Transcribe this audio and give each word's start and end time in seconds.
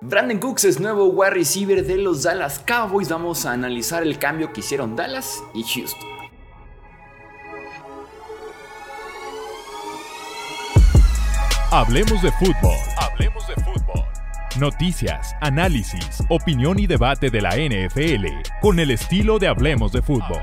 Brandon 0.00 0.38
Cooks 0.38 0.64
es 0.64 0.78
nuevo 0.78 1.06
wide 1.06 1.30
receiver 1.30 1.84
de 1.84 1.98
los 1.98 2.22
Dallas 2.22 2.60
Cowboys. 2.64 3.08
Vamos 3.08 3.44
a 3.44 3.52
analizar 3.52 4.04
el 4.04 4.16
cambio 4.16 4.52
que 4.52 4.60
hicieron 4.60 4.94
Dallas 4.94 5.42
y 5.54 5.64
Houston. 5.64 6.08
Hablemos 11.72 12.22
de 12.22 12.30
fútbol. 12.32 12.76
Hablemos 12.96 13.48
de 13.48 13.54
fútbol. 13.56 14.04
Noticias, 14.60 15.34
análisis, 15.40 16.22
opinión 16.28 16.78
y 16.78 16.86
debate 16.86 17.30
de 17.30 17.40
la 17.40 17.56
NFL 17.56 18.26
con 18.60 18.78
el 18.78 18.92
estilo 18.92 19.40
de 19.40 19.48
Hablemos 19.48 19.90
de 19.90 20.00
fútbol. 20.00 20.42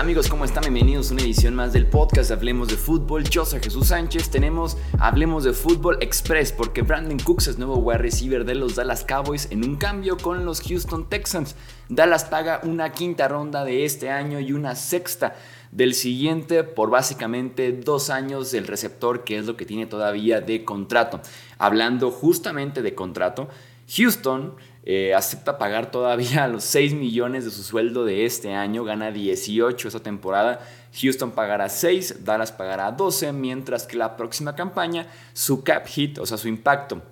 Amigos? 0.00 0.28
¿Cómo 0.28 0.44
están? 0.44 0.60
Bienvenidos 0.60 1.10
a 1.10 1.14
una 1.14 1.22
edición 1.22 1.54
más 1.54 1.72
del 1.72 1.86
podcast 1.86 2.30
Hablemos 2.30 2.68
de 2.68 2.76
Fútbol. 2.76 3.24
Yo 3.24 3.46
soy 3.46 3.60
Jesús 3.60 3.88
Sánchez. 3.88 4.28
Tenemos 4.28 4.76
Hablemos 4.98 5.42
de 5.42 5.54
Fútbol 5.54 5.96
Express 6.02 6.52
porque 6.52 6.82
Brandon 6.82 7.18
Cooks 7.18 7.46
es 7.46 7.56
nuevo 7.56 7.76
wide 7.76 7.98
receiver 7.98 8.44
de 8.44 8.56
los 8.56 8.74
Dallas 8.74 9.04
Cowboys 9.04 9.48
en 9.50 9.64
un 9.64 9.76
cambio 9.76 10.18
con 10.18 10.44
los 10.44 10.60
Houston 10.60 11.08
Texans. 11.08 11.56
Dallas 11.88 12.26
paga 12.26 12.60
una 12.64 12.92
quinta 12.92 13.26
ronda 13.26 13.64
de 13.64 13.86
este 13.86 14.10
año 14.10 14.38
y 14.38 14.52
una 14.52 14.74
sexta 14.74 15.34
del 15.72 15.94
siguiente 15.94 16.62
por 16.62 16.90
básicamente 16.90 17.72
dos 17.72 18.10
años 18.10 18.50
del 18.50 18.66
receptor 18.66 19.24
que 19.24 19.38
es 19.38 19.46
lo 19.46 19.56
que 19.56 19.64
tiene 19.64 19.86
todavía 19.86 20.42
de 20.42 20.62
contrato. 20.66 21.22
Hablando 21.56 22.10
justamente 22.10 22.82
de 22.82 22.94
contrato, 22.94 23.48
Houston 23.96 24.56
eh, 24.86 25.14
acepta 25.14 25.58
pagar 25.58 25.90
todavía 25.90 26.46
los 26.48 26.64
6 26.64 26.94
millones 26.94 27.44
de 27.44 27.50
su 27.50 27.62
sueldo 27.62 28.04
de 28.04 28.24
este 28.24 28.54
año, 28.54 28.84
gana 28.84 29.10
18 29.10 29.88
esa 29.88 30.00
temporada. 30.00 30.60
Houston 31.02 31.32
pagará 31.32 31.68
6, 31.68 32.24
Dallas 32.24 32.52
pagará 32.52 32.90
12, 32.92 33.32
mientras 33.32 33.86
que 33.86 33.96
la 33.96 34.16
próxima 34.16 34.54
campaña, 34.54 35.06
su 35.34 35.62
cap 35.62 35.86
hit, 35.86 36.18
o 36.18 36.24
sea, 36.24 36.38
su 36.38 36.48
impacto 36.48 37.02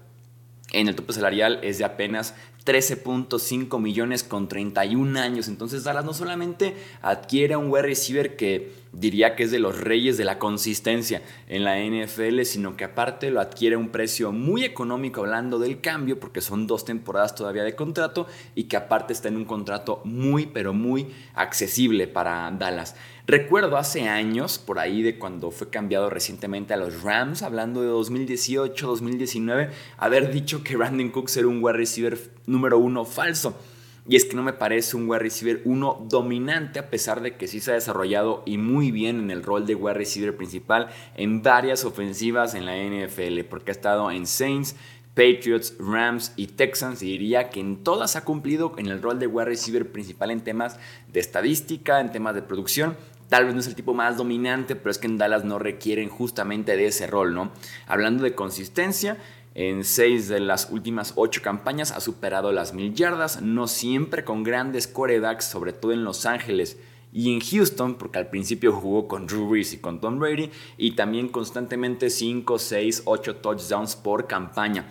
en 0.75 0.89
el 0.89 0.95
tope 0.95 1.13
salarial 1.13 1.61
es 1.63 1.79
de 1.79 1.85
apenas 1.85 2.35
13.5 2.65 3.79
millones 3.79 4.25
con 4.25 4.49
31 4.49 5.19
años. 5.19 5.49
Entonces 5.49 5.85
Dallas 5.85 6.05
no 6.05 6.15
solamente 6.15 6.75
adquiere 7.03 7.57
un 7.57 7.71
wide 7.71 7.83
receiver 7.83 8.37
que 8.37 8.73
diría 8.93 9.37
que 9.37 9.43
es 9.43 9.51
de 9.51 9.59
los 9.59 9.79
reyes 9.79 10.17
de 10.17 10.25
la 10.25 10.39
consistencia 10.39 11.23
en 11.49 11.65
la 11.65 11.79
NFL, 11.79 12.43
sino 12.43 12.77
que 12.77 12.85
aparte 12.85 13.31
lo 13.31 13.41
adquiere 13.41 13.75
a 13.75 13.79
un 13.79 13.91
precio 13.91 14.33
muy 14.33 14.65
económico 14.65 15.21
hablando 15.21 15.59
del 15.59 15.81
cambio, 15.81 16.19
porque 16.19 16.41
son 16.41 16.67
dos 16.67 16.85
temporadas 16.85 17.35
todavía 17.35 17.65
de 17.65 17.75
contrato 17.75 18.27
y 18.55 18.65
que 18.65 18.77
aparte 18.77 19.13
está 19.13 19.29
en 19.29 19.37
un 19.37 19.45
contrato 19.45 20.01
muy, 20.05 20.47
pero 20.47 20.73
muy 20.73 21.09
accesible 21.35 22.07
para 22.07 22.51
Dallas. 22.51 22.95
Recuerdo 23.27 23.79
hace 23.79 24.07
años, 24.07 24.59
por 24.59 24.79
ahí 24.79 25.01
de 25.01 25.19
cuando 25.19 25.51
fue 25.51 25.71
cambiado 25.71 26.11
recientemente 26.11 26.75
a 26.75 26.77
los 26.77 27.03
Rams, 27.03 27.43
hablando 27.43 27.81
de 27.81 27.89
2018, 27.89 28.87
2019, 28.87 29.71
haber 29.97 30.31
dicho 30.31 30.63
que 30.63 30.77
Brandon 30.77 31.09
Cooks 31.09 31.39
era 31.39 31.49
un 31.49 31.65
wide 31.65 31.79
receiver 31.79 32.19
número 32.45 32.79
uno 32.79 33.07
falso. 33.07 33.57
Y 34.07 34.17
es 34.17 34.27
que 34.27 34.37
no 34.37 34.43
me 34.43 34.53
parece 34.53 34.99
un 34.99 35.09
wide 35.09 35.21
receiver 35.21 35.63
uno 35.65 36.05
dominante, 36.07 36.79
a 36.79 36.91
pesar 36.91 37.23
de 37.23 37.39
que 37.39 37.49
sí 37.49 37.61
se 37.61 37.71
ha 37.71 37.75
desarrollado 37.75 38.43
y 38.45 38.59
muy 38.59 38.91
bien 38.91 39.19
en 39.19 39.31
el 39.31 39.43
rol 39.43 39.65
de 39.65 39.75
wide 39.75 39.95
receiver 39.95 40.37
principal 40.37 40.91
en 41.17 41.43
varias 41.43 41.87
ofensivas 41.87 42.55
en 42.55 42.67
la 42.67 42.77
NFL, 42.77 43.41
porque 43.49 43.71
ha 43.71 43.73
estado 43.73 44.11
en 44.11 44.27
Saints, 44.27 44.77
Patriots, 45.15 45.75
Rams 45.79 46.33
y 46.37 46.49
Texans 46.49 47.03
y 47.03 47.07
diría 47.07 47.49
que 47.49 47.61
en 47.61 47.85
todas 47.85 48.17
ha 48.17 48.25
cumplido 48.25 48.75
en 48.77 48.89
el 48.89 49.01
rol 49.01 49.19
de 49.19 49.29
wide 49.29 49.47
receiver 49.47 49.91
principal 49.91 50.31
en 50.31 50.43
temas 50.43 50.79
de 51.11 51.21
estadística, 51.21 52.01
en 52.01 52.13
temas 52.13 52.35
de 52.35 52.43
producción. 52.43 52.97
Tal 53.29 53.47
vez 53.47 53.55
no 53.55 53.61
es 53.61 53.67
el 53.67 53.75
tipo 53.75 53.95
más 53.95 54.17
dominante, 54.17 54.77
pero 54.77 54.91
es 54.91 54.99
que 54.99 55.07
en 55.07 55.19
Dallas 55.19 55.45
no 55.45 55.59
requieren 55.59 56.09
justamente 56.09 56.77
de 56.77 56.87
ese 56.87 57.07
rol, 57.07 57.35
¿no? 57.35 57.51
Hablando 57.87 58.23
de 58.25 58.35
consistencia, 58.35 59.19
en 59.55 59.85
seis 59.85 60.29
de 60.29 60.41
las 60.41 60.69
últimas 60.71 61.13
ocho 61.17 61.41
campañas 61.41 61.93
ha 61.93 62.01
superado 62.01 62.51
las 62.51 62.75
mil 62.75 62.93
yardas, 62.93 63.41
no 63.41 63.69
siempre 63.69 64.25
con 64.25 64.43
grandes 64.43 64.89
corebacks, 64.89 65.45
sobre 65.45 65.73
todo 65.73 65.93
en 65.93 66.05
Los 66.05 66.27
Ángeles 66.27 66.77
y 67.13 67.33
en 67.33 67.41
Houston, 67.41 67.95
porque 67.95 68.19
al 68.19 68.29
principio 68.29 68.73
jugó 68.73 69.07
con 69.07 69.29
Drew 69.29 69.49
Brees 69.49 69.73
y 69.73 69.79
con 69.79 70.01
Tom 70.01 70.19
Brady, 70.19 70.51
y 70.77 70.97
también 70.97 71.29
constantemente 71.29 72.11
5, 72.11 72.59
6, 72.59 73.03
8 73.05 73.37
touchdowns 73.37 73.95
por 73.95 74.27
campaña. 74.27 74.87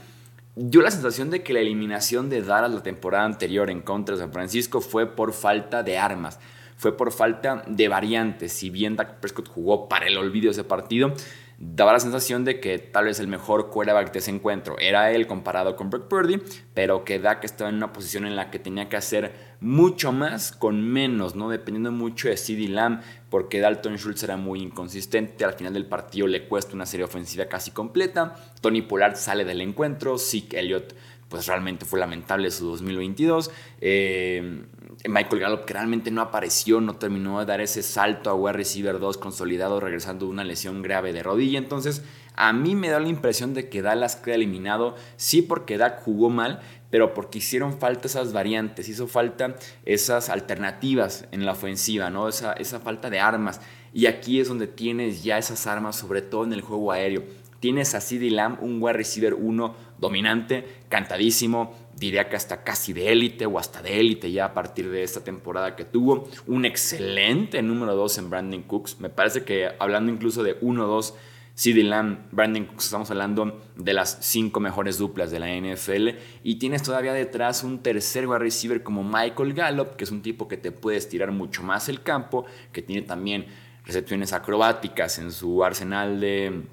Dio 0.55 0.81
la 0.81 0.91
sensación 0.91 1.29
de 1.29 1.43
que 1.43 1.51
la 1.51 1.59
eliminación 1.59 2.29
de 2.29 2.41
Dallas 2.41 2.71
la 2.71 2.83
temporada 2.83 3.25
anterior 3.25 3.69
en 3.69 3.81
contra 3.81 4.15
de 4.15 4.21
San 4.21 4.31
Francisco 4.31 4.79
fue 4.79 5.07
por 5.07 5.33
falta 5.33 5.83
de 5.83 5.97
armas, 5.97 6.39
fue 6.83 6.97
por 6.97 7.13
falta 7.13 7.63
de 7.65 7.87
variantes. 7.87 8.51
Si 8.51 8.69
bien 8.69 8.97
Dak 8.97 9.21
Prescott 9.21 9.47
jugó 9.47 9.87
para 9.87 10.05
el 10.05 10.17
olvido 10.17 10.51
ese 10.51 10.65
partido, 10.65 11.13
daba 11.57 11.93
la 11.93 12.01
sensación 12.01 12.43
de 12.43 12.59
que 12.59 12.77
tal 12.77 13.05
vez 13.05 13.21
el 13.21 13.29
mejor 13.29 13.69
quarterback 13.69 14.11
de 14.11 14.19
ese 14.19 14.31
encuentro 14.31 14.77
era 14.79 15.09
él 15.11 15.25
comparado 15.25 15.77
con 15.77 15.89
Brock 15.89 16.09
Purdy, 16.09 16.41
pero 16.73 17.05
que 17.05 17.19
Dak 17.19 17.45
estaba 17.45 17.69
en 17.69 17.77
una 17.77 17.93
posición 17.93 18.25
en 18.25 18.35
la 18.35 18.51
que 18.51 18.59
tenía 18.59 18.89
que 18.89 18.97
hacer 18.97 19.31
mucho 19.61 20.11
más 20.11 20.51
con 20.51 20.81
menos, 20.81 21.35
¿no? 21.35 21.49
Dependiendo 21.49 21.93
mucho 21.93 22.27
de 22.27 22.35
CD 22.35 22.67
Lamb, 22.67 23.01
porque 23.29 23.61
Dalton 23.61 23.97
Schultz 23.97 24.23
era 24.23 24.35
muy 24.35 24.61
inconsistente, 24.61 25.45
al 25.45 25.53
final 25.53 25.71
del 25.71 25.85
partido 25.85 26.27
le 26.27 26.49
cuesta 26.49 26.75
una 26.75 26.85
serie 26.85 27.05
ofensiva 27.05 27.45
casi 27.45 27.71
completa, 27.71 28.35
Tony 28.59 28.81
Pollard 28.81 29.15
sale 29.15 29.45
del 29.45 29.61
encuentro, 29.61 30.17
Zeke 30.17 30.59
Elliott 30.59 30.93
pues 31.29 31.47
realmente 31.47 31.85
fue 31.85 31.99
lamentable 31.99 32.51
su 32.51 32.67
2022. 32.67 33.49
Eh, 33.81 34.65
Michael 35.07 35.41
Gallup 35.41 35.65
que 35.65 35.73
realmente 35.73 36.11
no 36.11 36.21
apareció, 36.21 36.79
no 36.79 36.95
terminó 36.95 37.39
de 37.39 37.45
dar 37.45 37.59
ese 37.59 37.83
salto 37.83 38.29
a 38.29 38.35
wide 38.35 38.53
receiver 38.53 38.99
2 38.99 39.17
consolidado 39.17 39.79
regresando 39.81 40.25
de 40.25 40.31
una 40.31 40.45
lesión 40.45 40.81
grave 40.81 41.11
de 41.11 41.23
rodilla. 41.23 41.57
Entonces 41.57 42.03
a 42.35 42.53
mí 42.53 42.75
me 42.75 42.89
da 42.89 42.99
la 42.99 43.09
impresión 43.09 43.53
de 43.53 43.67
que 43.67 43.81
Dallas 43.81 44.15
queda 44.15 44.35
eliminado, 44.35 44.95
sí 45.17 45.41
porque 45.41 45.77
Dak 45.77 46.03
jugó 46.03 46.29
mal, 46.29 46.61
pero 46.89 47.13
porque 47.13 47.39
hicieron 47.39 47.77
falta 47.77 48.07
esas 48.07 48.31
variantes, 48.31 48.87
hizo 48.87 49.07
falta 49.07 49.55
esas 49.83 50.29
alternativas 50.29 51.25
en 51.31 51.45
la 51.45 51.51
ofensiva, 51.51 52.09
¿no? 52.09 52.29
esa, 52.29 52.53
esa 52.53 52.79
falta 52.79 53.09
de 53.09 53.19
armas. 53.19 53.59
Y 53.93 54.05
aquí 54.05 54.39
es 54.39 54.47
donde 54.47 54.67
tienes 54.67 55.23
ya 55.23 55.37
esas 55.37 55.67
armas, 55.67 55.97
sobre 55.97 56.21
todo 56.21 56.45
en 56.45 56.53
el 56.53 56.61
juego 56.61 56.91
aéreo 56.91 57.23
Tienes 57.63 57.95
a 57.95 58.01
CD 58.01 58.29
Lamb, 58.29 58.61
un 58.61 58.83
wide 58.83 58.91
receiver 58.91 59.35
1 59.35 59.75
dominante, 59.97 60.67
cantadísimo, 60.89 61.73
diría 61.97 62.29
que 62.29 62.35
hasta 62.35 62.63
casi 62.63 62.93
de 62.93 63.11
élite 63.11 63.45
o 63.45 63.59
hasta 63.59 63.81
de 63.81 63.99
élite 63.99 64.31
ya 64.31 64.45
a 64.45 64.53
partir 64.53 64.89
de 64.89 65.03
esta 65.03 65.23
temporada 65.23 65.75
que 65.75 65.85
tuvo. 65.85 66.27
Un 66.47 66.65
excelente 66.65 67.61
número 67.61 67.95
2 67.95 68.17
en 68.17 68.29
Brandon 68.29 68.63
Cooks. 68.63 68.99
Me 68.99 69.09
parece 69.09 69.43
que 69.43 69.69
hablando 69.79 70.11
incluso 70.11 70.43
de 70.43 70.59
1-2, 70.59 71.13
CD 71.55 71.83
Lamb, 71.83 72.17
Brandon 72.31 72.65
Cooks, 72.65 72.85
estamos 72.85 73.11
hablando 73.11 73.61
de 73.75 73.93
las 73.93 74.17
5 74.21 74.59
mejores 74.59 74.97
duplas 74.97 75.29
de 75.29 75.39
la 75.39 75.47
NFL. 75.55 76.09
Y 76.43 76.55
tienes 76.55 76.81
todavía 76.81 77.13
detrás 77.13 77.63
un 77.63 77.79
tercer 77.79 78.27
wide 78.27 78.39
receiver 78.39 78.81
como 78.81 79.03
Michael 79.03 79.53
Gallup, 79.53 79.95
que 79.95 80.03
es 80.03 80.11
un 80.11 80.21
tipo 80.21 80.47
que 80.47 80.57
te 80.57 80.71
puede 80.71 80.97
estirar 80.97 81.31
mucho 81.31 81.61
más 81.61 81.89
el 81.89 82.01
campo, 82.01 82.45
que 82.71 82.81
tiene 82.81 83.03
también 83.03 83.45
recepciones 83.85 84.33
acrobáticas 84.33 85.19
en 85.19 85.31
su 85.31 85.63
arsenal 85.63 86.19
de 86.19 86.63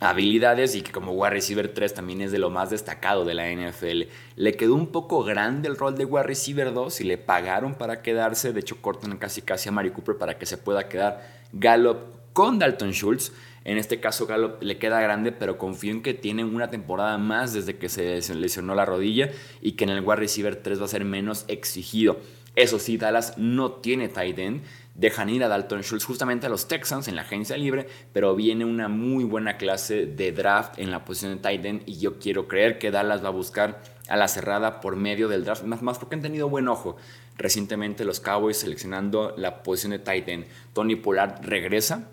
habilidades 0.00 0.76
y 0.76 0.82
que 0.82 0.92
como 0.92 1.12
wide 1.12 1.30
receiver 1.30 1.72
3 1.72 1.94
también 1.94 2.20
es 2.20 2.30
de 2.30 2.38
lo 2.38 2.50
más 2.50 2.70
destacado 2.70 3.24
de 3.24 3.34
la 3.34 3.50
NFL. 3.50 4.02
Le 4.36 4.54
quedó 4.54 4.74
un 4.74 4.88
poco 4.88 5.24
grande 5.24 5.68
el 5.68 5.76
rol 5.76 5.96
de 5.96 6.04
wide 6.04 6.24
receiver 6.24 6.72
2 6.72 7.00
y 7.00 7.04
le 7.04 7.18
pagaron 7.18 7.74
para 7.74 8.02
quedarse. 8.02 8.52
De 8.52 8.60
hecho, 8.60 8.80
cortan 8.80 9.16
casi 9.18 9.42
casi 9.42 9.68
a 9.68 9.72
Mari 9.72 9.90
Cooper 9.90 10.16
para 10.16 10.38
que 10.38 10.46
se 10.46 10.58
pueda 10.58 10.88
quedar 10.88 11.26
Gallup 11.52 11.98
con 12.32 12.58
Dalton 12.58 12.92
Schultz. 12.92 13.32
En 13.64 13.76
este 13.76 14.00
caso 14.00 14.26
Gallup 14.26 14.62
le 14.62 14.78
queda 14.78 15.00
grande, 15.00 15.32
pero 15.32 15.58
confío 15.58 15.92
en 15.92 16.02
que 16.02 16.14
tienen 16.14 16.54
una 16.54 16.70
temporada 16.70 17.18
más 17.18 17.52
desde 17.52 17.76
que 17.76 17.88
se 17.88 18.34
lesionó 18.34 18.74
la 18.74 18.84
rodilla 18.84 19.30
y 19.60 19.72
que 19.72 19.84
en 19.84 19.90
el 19.90 20.00
wide 20.00 20.16
receiver 20.16 20.56
3 20.56 20.80
va 20.80 20.84
a 20.84 20.88
ser 20.88 21.04
menos 21.04 21.44
exigido. 21.48 22.18
Eso 22.54 22.78
sí, 22.78 22.96
Dallas 22.96 23.36
no 23.36 23.72
tiene 23.72 24.08
tight 24.08 24.38
end 24.38 24.62
dejan 24.98 25.30
ir 25.30 25.42
a 25.44 25.48
Dalton 25.48 25.82
Schultz 25.82 26.04
justamente 26.04 26.46
a 26.46 26.50
los 26.50 26.68
Texans 26.68 27.08
en 27.08 27.16
la 27.16 27.22
agencia 27.22 27.56
libre, 27.56 27.86
pero 28.12 28.34
viene 28.36 28.64
una 28.64 28.88
muy 28.88 29.24
buena 29.24 29.56
clase 29.56 30.06
de 30.06 30.32
draft 30.32 30.78
en 30.78 30.90
la 30.90 31.04
posición 31.04 31.36
de 31.36 31.40
tight 31.40 31.64
end 31.64 31.82
y 31.86 31.98
yo 31.98 32.18
quiero 32.18 32.48
creer 32.48 32.78
que 32.78 32.90
Dallas 32.90 33.24
va 33.24 33.28
a 33.28 33.32
buscar 33.32 33.80
a 34.08 34.16
la 34.16 34.26
cerrada 34.26 34.80
por 34.80 34.96
medio 34.96 35.28
del 35.28 35.44
draft, 35.44 35.62
más, 35.62 35.82
más 35.82 35.98
porque 35.98 36.16
han 36.16 36.22
tenido 36.22 36.48
buen 36.48 36.68
ojo. 36.68 36.96
Recientemente 37.36 38.04
los 38.04 38.18
Cowboys 38.18 38.56
seleccionando 38.56 39.34
la 39.36 39.62
posición 39.62 39.92
de 39.92 40.00
tight 40.00 40.28
end. 40.28 40.46
Tony 40.72 40.96
Pollard 40.96 41.44
regresa, 41.44 42.10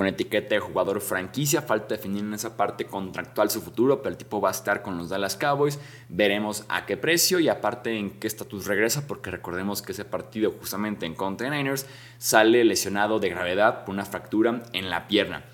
con 0.00 0.06
etiqueta 0.06 0.54
de 0.54 0.60
jugador 0.60 1.02
franquicia. 1.02 1.60
Falta 1.60 1.94
definir 1.94 2.24
en 2.24 2.32
esa 2.32 2.56
parte 2.56 2.86
contractual 2.86 3.50
su 3.50 3.60
futuro, 3.60 4.00
pero 4.00 4.14
el 4.14 4.16
tipo 4.16 4.40
va 4.40 4.48
a 4.48 4.52
estar 4.52 4.80
con 4.80 4.96
los 4.96 5.10
Dallas 5.10 5.36
Cowboys. 5.36 5.78
Veremos 6.08 6.64
a 6.70 6.86
qué 6.86 6.96
precio 6.96 7.38
y 7.38 7.50
aparte 7.50 7.94
en 7.98 8.12
qué 8.12 8.26
estatus 8.26 8.66
regresa, 8.66 9.06
porque 9.06 9.30
recordemos 9.30 9.82
que 9.82 9.92
ese 9.92 10.06
partido 10.06 10.54
justamente 10.58 11.04
en 11.04 11.14
contra 11.14 11.50
Niners 11.50 11.84
sale 12.16 12.64
lesionado 12.64 13.18
de 13.18 13.28
gravedad 13.28 13.84
por 13.84 13.92
una 13.92 14.06
fractura 14.06 14.62
en 14.72 14.88
la 14.88 15.06
pierna. 15.06 15.44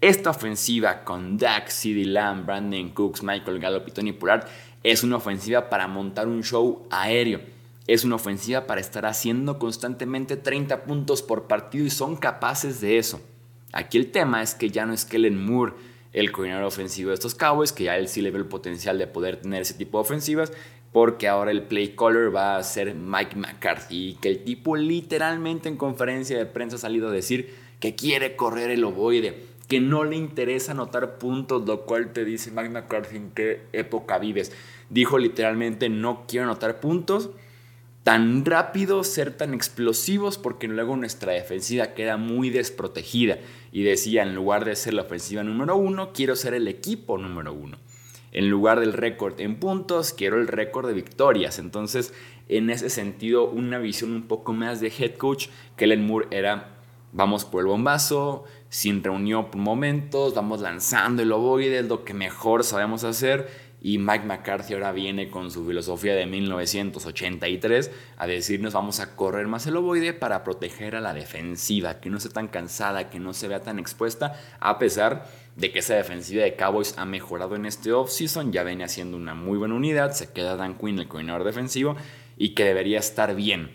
Esta 0.00 0.30
ofensiva 0.30 1.04
con 1.04 1.36
Dak, 1.36 1.68
CeeDee 1.68 2.06
Lamb, 2.06 2.46
Brandon 2.46 2.88
Cooks, 2.94 3.22
Michael 3.22 3.58
Gallup 3.58 3.86
y 3.86 3.90
Tony 3.90 4.16
es 4.82 5.04
una 5.04 5.16
ofensiva 5.16 5.68
para 5.68 5.86
montar 5.88 6.26
un 6.26 6.42
show 6.42 6.86
aéreo. 6.90 7.42
Es 7.86 8.04
una 8.04 8.14
ofensiva 8.14 8.66
para 8.66 8.80
estar 8.80 9.04
haciendo 9.04 9.58
constantemente 9.58 10.38
30 10.38 10.84
puntos 10.84 11.20
por 11.20 11.48
partido 11.48 11.84
y 11.84 11.90
son 11.90 12.16
capaces 12.16 12.80
de 12.80 12.96
eso. 12.96 13.20
Aquí 13.72 13.98
el 13.98 14.10
tema 14.10 14.42
es 14.42 14.54
que 14.54 14.70
ya 14.70 14.86
no 14.86 14.92
es 14.92 15.04
Kellen 15.04 15.44
Moore 15.44 15.74
el 16.12 16.32
coordinador 16.32 16.64
ofensivo 16.64 17.10
de 17.10 17.14
estos 17.14 17.34
Cowboys, 17.34 17.72
que 17.72 17.84
ya 17.84 17.96
él 17.96 18.08
sí 18.08 18.20
le 18.20 18.30
ve 18.30 18.38
el 18.38 18.46
potencial 18.46 18.98
de 18.98 19.06
poder 19.06 19.36
tener 19.36 19.62
ese 19.62 19.74
tipo 19.74 19.98
de 19.98 20.02
ofensivas, 20.02 20.52
porque 20.92 21.28
ahora 21.28 21.52
el 21.52 21.62
play 21.62 21.94
caller 21.96 22.34
va 22.34 22.56
a 22.56 22.62
ser 22.64 22.94
Mike 22.94 23.36
McCarthy, 23.36 24.18
que 24.20 24.28
el 24.28 24.42
tipo 24.42 24.76
literalmente 24.76 25.68
en 25.68 25.76
conferencia 25.76 26.36
de 26.36 26.46
prensa 26.46 26.76
ha 26.76 26.80
salido 26.80 27.08
a 27.08 27.12
decir 27.12 27.54
que 27.78 27.94
quiere 27.94 28.34
correr 28.34 28.70
el 28.70 28.82
ovoide, 28.84 29.44
que 29.68 29.80
no 29.80 30.02
le 30.02 30.16
interesa 30.16 30.72
anotar 30.72 31.18
puntos, 31.18 31.64
lo 31.64 31.82
cual 31.82 32.12
te 32.12 32.24
dice 32.24 32.50
Mike 32.50 32.70
McCarthy 32.70 33.16
en 33.16 33.30
qué 33.30 33.62
época 33.72 34.18
vives. 34.18 34.52
Dijo 34.88 35.16
literalmente 35.16 35.88
no 35.88 36.24
quiero 36.26 36.46
anotar 36.46 36.80
puntos, 36.80 37.30
tan 38.02 38.44
rápido, 38.44 39.04
ser 39.04 39.36
tan 39.36 39.54
explosivos, 39.54 40.38
porque 40.38 40.68
luego 40.68 40.96
nuestra 40.96 41.32
defensiva 41.32 41.94
queda 41.94 42.16
muy 42.16 42.50
desprotegida. 42.50 43.38
Y 43.72 43.82
decía, 43.82 44.22
en 44.22 44.34
lugar 44.34 44.64
de 44.64 44.76
ser 44.76 44.94
la 44.94 45.02
ofensiva 45.02 45.42
número 45.42 45.76
uno, 45.76 46.12
quiero 46.12 46.36
ser 46.36 46.54
el 46.54 46.66
equipo 46.68 47.18
número 47.18 47.52
uno. 47.52 47.78
En 48.32 48.48
lugar 48.48 48.80
del 48.80 48.92
récord 48.92 49.40
en 49.40 49.56
puntos, 49.56 50.12
quiero 50.12 50.40
el 50.40 50.46
récord 50.46 50.86
de 50.86 50.94
victorias. 50.94 51.58
Entonces, 51.58 52.14
en 52.48 52.70
ese 52.70 52.88
sentido, 52.88 53.48
una 53.48 53.78
visión 53.78 54.12
un 54.12 54.22
poco 54.22 54.52
más 54.52 54.80
de 54.80 54.92
head 54.96 55.16
coach, 55.16 55.48
Kellen 55.76 56.06
Moore 56.06 56.28
era, 56.30 56.76
vamos 57.12 57.44
por 57.44 57.60
el 57.62 57.66
bombazo, 57.66 58.44
sin 58.70 59.02
reunión 59.02 59.48
momentos, 59.56 60.34
vamos 60.34 60.60
lanzando 60.60 61.22
el 61.22 61.32
ovoide, 61.32 61.80
es 61.80 61.86
lo 61.86 62.04
que 62.04 62.14
mejor 62.14 62.64
sabemos 62.64 63.04
hacer. 63.04 63.68
Y 63.82 63.96
Mike 63.98 64.26
McCarthy 64.26 64.74
ahora 64.74 64.92
viene 64.92 65.30
con 65.30 65.50
su 65.50 65.66
filosofía 65.66 66.14
de 66.14 66.26
1983 66.26 67.90
a 68.18 68.26
decirnos 68.26 68.74
vamos 68.74 69.00
a 69.00 69.16
correr 69.16 69.48
más 69.48 69.66
el 69.66 69.76
ovoide 69.76 70.12
para 70.12 70.44
proteger 70.44 70.94
a 70.94 71.00
la 71.00 71.14
defensiva, 71.14 71.98
que 71.98 72.10
no 72.10 72.18
esté 72.18 72.28
tan 72.28 72.48
cansada, 72.48 73.08
que 73.08 73.18
no 73.18 73.32
se 73.32 73.48
vea 73.48 73.60
tan 73.60 73.78
expuesta, 73.78 74.38
a 74.60 74.78
pesar 74.78 75.26
de 75.56 75.72
que 75.72 75.78
esa 75.78 75.94
defensiva 75.94 76.44
de 76.44 76.56
Cowboys 76.56 76.94
ha 76.98 77.06
mejorado 77.06 77.56
en 77.56 77.64
este 77.64 77.90
offseason, 77.90 78.52
ya 78.52 78.62
venía 78.62 78.86
siendo 78.86 79.16
una 79.16 79.34
muy 79.34 79.56
buena 79.56 79.74
unidad, 79.74 80.12
se 80.12 80.30
queda 80.30 80.56
Dan 80.56 80.76
Quinn 80.76 80.98
el 80.98 81.08
coordinador 81.08 81.44
defensivo 81.44 81.96
y 82.36 82.50
que 82.50 82.64
debería 82.64 82.98
estar 82.98 83.34
bien 83.34 83.70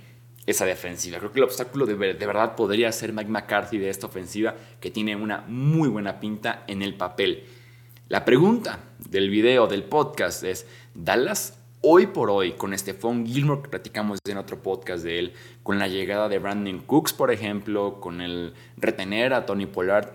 esa 0.45 0.65
defensiva. 0.65 1.17
Creo 1.19 1.31
que 1.31 1.39
el 1.39 1.45
obstáculo 1.45 1.85
de, 1.85 1.95
de 1.95 2.25
verdad 2.25 2.55
podría 2.55 2.91
ser 2.91 3.13
Mike 3.13 3.29
McCarthy 3.29 3.77
de 3.77 3.89
esta 3.89 4.07
ofensiva 4.07 4.55
que 4.79 4.91
tiene 4.91 5.15
una 5.15 5.43
muy 5.47 5.89
buena 5.89 6.19
pinta 6.19 6.63
en 6.67 6.81
el 6.81 6.95
papel. 6.95 7.45
La 8.07 8.23
pregunta 8.23 8.79
del 8.99 9.29
video, 9.29 9.67
del 9.67 9.83
podcast 9.83 10.43
es, 10.43 10.67
¿Dallas 10.93 11.57
hoy 11.81 12.07
por 12.07 12.31
hoy, 12.31 12.53
con 12.53 12.75
Stephon 12.77 13.27
Gilmore 13.27 13.61
que 13.61 13.69
platicamos 13.69 14.19
en 14.25 14.37
otro 14.37 14.61
podcast 14.61 15.03
de 15.03 15.19
él, 15.19 15.33
con 15.61 15.77
la 15.77 15.87
llegada 15.87 16.27
de 16.29 16.39
Brandon 16.39 16.79
Cooks, 16.79 17.13
por 17.13 17.31
ejemplo, 17.31 17.99
con 17.99 18.21
el 18.21 18.53
retener 18.77 19.33
a 19.33 19.45
Tony 19.45 19.67
Pollard, 19.67 20.09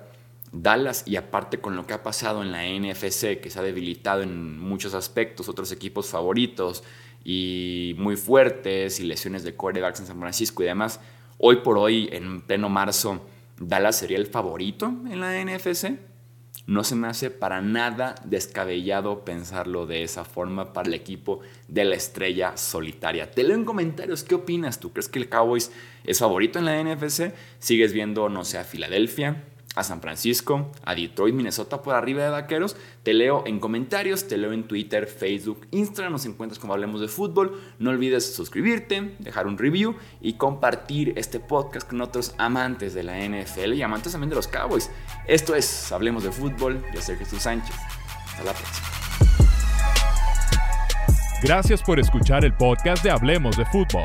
Dallas 0.52 1.04
y 1.06 1.14
aparte 1.14 1.60
con 1.60 1.76
lo 1.76 1.86
que 1.86 1.94
ha 1.94 2.02
pasado 2.02 2.42
en 2.42 2.50
la 2.50 2.64
NFC, 2.64 3.40
que 3.40 3.50
se 3.50 3.58
ha 3.60 3.62
debilitado 3.62 4.22
en 4.22 4.58
muchos 4.58 4.94
aspectos, 4.94 5.48
otros 5.48 5.70
equipos 5.70 6.08
favoritos 6.08 6.82
y 7.25 7.94
muy 7.99 8.17
fuertes 8.17 9.00
y 9.00 9.05
lesiones 9.05 9.43
de 9.43 9.55
quarterbacks 9.55 10.00
en 10.00 10.06
San 10.06 10.20
Francisco 10.20 10.62
y 10.62 10.67
demás, 10.67 11.00
hoy 11.38 11.56
por 11.56 11.78
hoy, 11.78 12.08
en 12.12 12.40
pleno 12.43 12.69
marzo, 12.69 13.26
Dallas 13.58 13.96
sería 13.96 14.19
el 14.19 14.26
favorito 14.26 14.87
en 14.87 15.20
la 15.20 15.43
NFC. 15.44 15.99
No 16.67 16.84
se 16.84 16.94
me 16.94 17.08
hace 17.08 17.31
para 17.31 17.61
nada 17.62 18.14
descabellado 18.25 19.25
pensarlo 19.25 19.87
de 19.87 20.02
esa 20.02 20.25
forma 20.25 20.72
para 20.72 20.88
el 20.88 20.94
equipo 20.94 21.40
de 21.69 21.84
la 21.84 21.96
estrella 21.96 22.56
solitaria. 22.56 23.31
Te 23.31 23.43
leo 23.43 23.56
en 23.56 23.64
comentarios, 23.64 24.23
¿qué 24.23 24.37
opinas 24.37 24.78
tú? 24.78 24.93
¿Crees 24.93 25.08
que 25.08 25.19
el 25.19 25.28
Cowboys 25.28 25.73
es 26.05 26.20
favorito 26.20 26.58
en 26.58 26.66
la 26.66 26.82
NFC? 26.82 27.32
¿Sigues 27.58 27.93
viendo, 27.93 28.28
no 28.28 28.44
sé, 28.44 28.58
a 28.58 28.64
Filadelfia? 28.64 29.44
A 29.76 29.84
San 29.84 30.00
Francisco, 30.00 30.70
a 30.84 30.94
Detroit, 30.94 31.34
Minnesota 31.34 31.82
por 31.82 31.94
arriba 31.94 32.25
de 32.25 32.31
Vaqueros. 32.31 32.76
Te 33.02 33.14
leo 33.14 33.44
en 33.46 33.61
comentarios, 33.61 34.26
te 34.26 34.37
leo 34.37 34.52
en 34.52 34.64
Twitter, 34.64 35.06
Facebook, 35.06 35.67
Instagram, 35.70 36.12
nos 36.12 36.26
encuentras 36.26 36.58
como 36.58 36.72
hablemos 36.72 37.00
de 37.00 37.08
fútbol. 37.08 37.61
No 37.78 37.90
olvides 37.90 38.34
suscribirte, 38.34 39.14
dejar 39.19 39.46
un 39.46 39.58
review 39.58 39.94
y 40.20 40.34
compartir 40.34 41.14
este 41.17 41.40
podcast 41.40 41.88
con 41.88 42.00
otros 42.00 42.34
amantes 42.38 42.94
de 42.94 43.02
la 43.05 43.19
NFL 43.19 43.75
y 43.75 43.82
amantes 43.82 44.12
también 44.12 44.31
de 44.31 44.37
los 44.37 44.49
Cowboys. 44.49 44.90
Esto 45.26 45.55
es 45.55 45.93
Hablemos 45.93 46.25
de 46.25 46.32
Fútbol, 46.32 46.84
yo 46.93 47.00
soy 47.00 47.16
Jesús 47.16 47.43
Sánchez. 47.43 47.75
Hasta 48.26 48.44
la 48.44 48.52
próxima. 48.52 48.87
Gracias 51.43 51.82
por 51.82 51.99
escuchar 51.99 52.44
el 52.44 52.55
podcast 52.55 53.02
de 53.02 53.11
Hablemos 53.11 53.56
de 53.56 53.64
Fútbol. 53.66 54.05